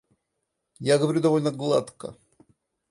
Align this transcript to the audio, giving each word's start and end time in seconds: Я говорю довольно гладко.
Я 0.79 0.97
говорю 0.97 1.21
довольно 1.21 1.51
гладко. 1.51 2.15